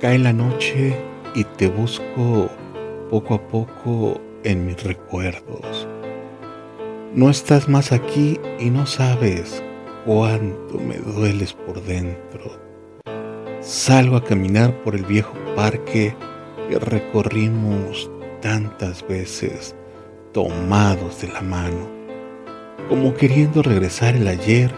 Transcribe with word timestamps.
Cae 0.00 0.16
la 0.20 0.32
noche 0.32 0.96
y 1.34 1.42
te 1.42 1.66
busco 1.66 2.48
poco 3.10 3.34
a 3.34 3.48
poco 3.48 4.20
en 4.44 4.64
mis 4.64 4.80
recuerdos. 4.84 5.88
No 7.12 7.28
estás 7.28 7.68
más 7.68 7.90
aquí 7.90 8.38
y 8.60 8.70
no 8.70 8.86
sabes 8.86 9.60
cuánto 10.06 10.78
me 10.78 10.98
dueles 10.98 11.52
por 11.52 11.82
dentro. 11.82 12.60
Salgo 13.60 14.14
a 14.14 14.24
caminar 14.24 14.72
por 14.84 14.94
el 14.94 15.04
viejo 15.04 15.34
parque 15.56 16.14
que 16.68 16.78
recorrimos 16.78 18.08
tantas 18.40 19.04
veces 19.08 19.74
tomados 20.30 21.20
de 21.22 21.26
la 21.26 21.40
mano, 21.40 21.88
como 22.88 23.14
queriendo 23.14 23.62
regresar 23.62 24.14
el 24.14 24.28
ayer 24.28 24.72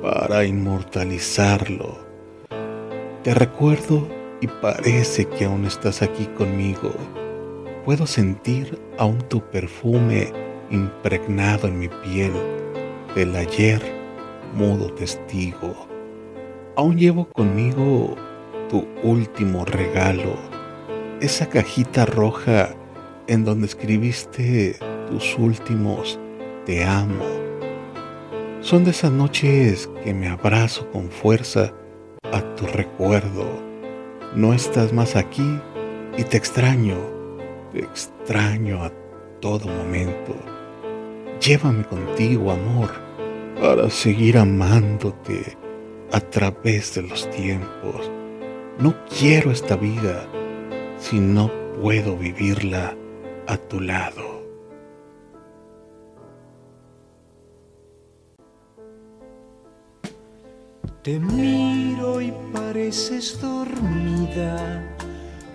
para 0.00 0.46
inmortalizarlo. 0.46 1.98
Te 3.22 3.34
recuerdo 3.34 4.15
y 4.40 4.46
parece 4.46 5.26
que 5.26 5.44
aún 5.44 5.64
estás 5.64 6.02
aquí 6.02 6.26
conmigo. 6.36 6.92
Puedo 7.84 8.06
sentir 8.06 8.78
aún 8.98 9.18
tu 9.28 9.40
perfume 9.40 10.32
impregnado 10.70 11.68
en 11.68 11.78
mi 11.78 11.88
piel 11.88 12.32
del 13.14 13.34
ayer, 13.36 13.80
mudo 14.54 14.92
testigo. 14.92 15.86
Aún 16.76 16.98
llevo 16.98 17.28
conmigo 17.30 18.16
tu 18.68 18.86
último 19.02 19.64
regalo, 19.64 20.34
esa 21.20 21.48
cajita 21.48 22.04
roja 22.04 22.74
en 23.28 23.44
donde 23.44 23.66
escribiste 23.66 24.76
tus 25.08 25.38
últimos 25.38 26.18
te 26.66 26.84
amo. 26.84 27.24
Son 28.60 28.84
de 28.84 28.90
esas 28.90 29.12
noches 29.12 29.88
que 30.02 30.12
me 30.12 30.28
abrazo 30.28 30.90
con 30.90 31.10
fuerza 31.10 31.72
a 32.32 32.40
tu 32.56 32.66
recuerdo 32.66 33.65
no 34.34 34.52
estás 34.52 34.92
más 34.92 35.16
aquí 35.16 35.58
y 36.16 36.24
te 36.24 36.36
extraño, 36.36 36.96
te 37.72 37.80
extraño 37.80 38.82
a 38.82 38.92
todo 39.40 39.66
momento. 39.68 40.34
Llévame 41.40 41.84
contigo, 41.84 42.50
amor, 42.50 42.90
para 43.60 43.88
seguir 43.90 44.38
amándote 44.38 45.56
a 46.12 46.20
través 46.20 46.94
de 46.94 47.02
los 47.02 47.30
tiempos. 47.30 48.10
No 48.78 48.94
quiero 49.18 49.50
esta 49.50 49.76
vida 49.76 50.26
si 50.98 51.18
no 51.18 51.50
puedo 51.80 52.16
vivirla 52.16 52.96
a 53.46 53.56
tu 53.56 53.80
lado. 53.80 54.35
Te 61.06 61.20
miro 61.20 62.20
y 62.20 62.32
pareces 62.52 63.40
dormida, 63.40 64.82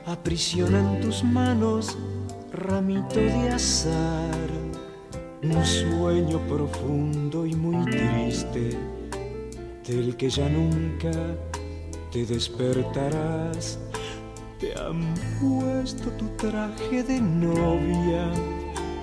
aprisionan 0.06 1.02
tus 1.02 1.26
manos 1.26 1.98
ramito 2.54 3.20
de 3.20 3.50
azar, 3.50 4.50
un 5.44 5.66
sueño 5.66 6.40
profundo 6.48 7.46
y 7.46 7.54
muy 7.54 7.84
triste, 7.84 8.78
del 9.86 10.16
que 10.16 10.30
ya 10.30 10.48
nunca 10.48 11.12
te 12.14 12.26
despertarás. 12.26 13.78
Te 14.58 14.74
han 14.80 15.14
puesto 15.42 16.12
tu 16.12 16.30
traje 16.38 17.04
de 17.04 17.20
novia, 17.20 18.32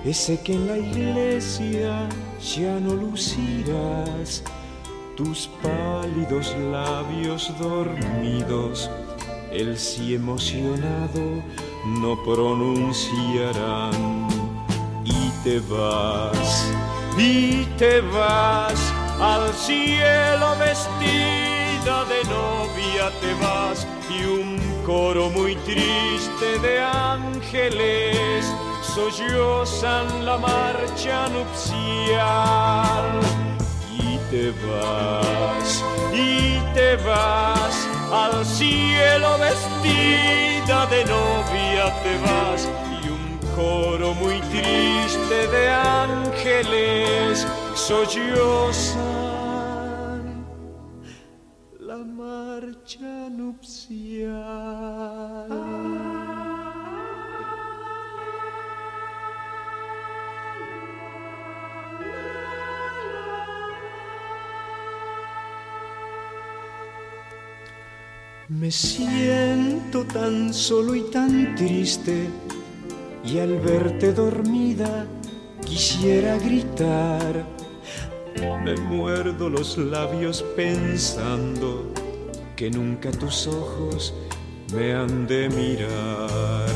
ese 0.03 0.41
que 0.41 0.53
en 0.53 0.65
la 0.65 0.79
iglesia 0.79 2.09
ya 2.41 2.79
no 2.79 2.95
lucirás 2.95 4.43
tus 5.19 5.49
pálidos 5.61 6.55
labios 6.71 7.51
dormidos, 7.59 8.89
el 9.51 9.77
sí 9.77 10.15
emocionado 10.15 11.43
no 11.99 12.23
pronunciarán. 12.23 13.91
Y 15.03 15.29
te 15.43 15.59
vas, 15.59 16.71
y 17.17 17.65
te 17.77 17.99
vas 17.99 18.79
al 19.19 19.53
cielo 19.53 20.55
vestida 20.57 22.05
de 22.05 22.23
novia, 22.29 23.11
te 23.19 23.33
vas 23.43 23.85
y 24.09 24.23
un 24.23 24.57
coro 24.85 25.29
muy 25.29 25.55
triste 25.57 26.59
de 26.61 26.79
ángeles. 26.79 28.45
Sollozan 28.95 30.25
la 30.25 30.37
marcha 30.37 31.27
nupcial 31.27 33.19
te 34.29 34.51
vas 34.51 35.83
y 36.13 36.59
te 36.75 36.95
vas 36.97 37.87
al 38.11 38.45
cielo 38.45 39.37
vestida 39.39 40.85
de 40.87 41.03
novia 41.05 41.91
te 42.03 42.17
vas 42.19 42.67
y 43.03 43.09
un 43.09 43.39
coro 43.55 44.13
muy 44.13 44.39
triste 44.41 45.47
de 45.47 45.69
ángeles 45.69 47.47
sollozan 47.73 49.19
la 51.79 51.97
marcha 51.97 53.29
nupcial. 53.31 55.18
Me 68.49 68.71
siento 68.71 70.03
tan 70.05 70.51
solo 70.51 70.95
y 70.95 71.03
tan 71.11 71.53
triste 71.53 72.27
y 73.23 73.37
al 73.37 73.59
verte 73.59 74.11
dormida 74.11 75.05
quisiera 75.63 76.35
gritar. 76.37 77.45
Me 78.63 78.75
muerdo 78.75 79.51
los 79.51 79.77
labios 79.77 80.43
pensando 80.55 81.93
que 82.55 82.71
nunca 82.71 83.11
tus 83.11 83.45
ojos 83.45 84.15
me 84.73 84.95
han 84.95 85.27
de 85.27 85.47
mirar. 85.49 86.73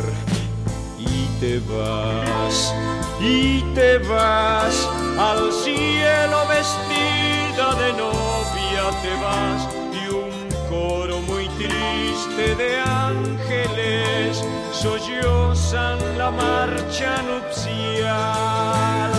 Y 0.99 1.25
te 1.39 1.57
vas, 1.59 2.71
y 3.19 3.63
te 3.73 3.97
vas 3.97 4.87
al 5.17 5.51
cielo 5.51 6.37
vestida 6.47 7.73
de 7.81 7.93
novia, 7.93 9.01
te 9.01 9.15
vas 9.23 9.67
y 9.91 10.13
un 10.13 10.69
coro 10.69 11.19
triste 11.67 12.55
de 12.55 12.79
ángeles 12.79 14.43
sollozan 14.71 15.99
la 16.17 16.31
marcha 16.31 17.21
nupcial. 17.23 19.11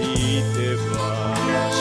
Y 0.00 0.40
te 0.54 0.74
vas 0.92 1.76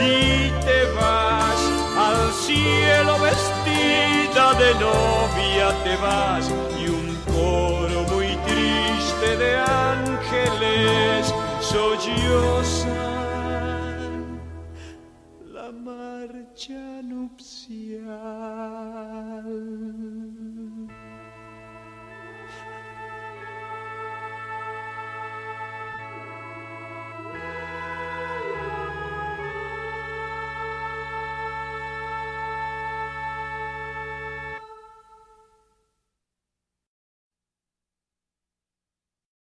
y 0.00 0.50
te 0.66 0.80
vas 0.98 1.60
al 2.08 2.32
cielo 2.46 3.18
vestida 3.20 4.44
de 4.62 4.70
novia 4.74 5.66
te 5.84 5.96
vas. 5.96 6.44
Y 6.80 6.88
un 6.88 7.16
coro 7.32 8.02
muy 8.12 8.30
triste 8.48 9.36
de 9.36 9.56
ángeles 9.56 11.32
sollozan 11.60 13.13
la 15.64 15.72
marcha 15.72 17.00
nupcial. 17.02 18.04